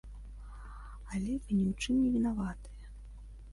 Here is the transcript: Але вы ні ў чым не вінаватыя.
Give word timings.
Але 1.11 1.35
вы 1.37 1.51
ні 1.59 1.65
ў 1.73 1.75
чым 1.81 1.95
не 2.03 2.09
вінаватыя. 2.17 2.85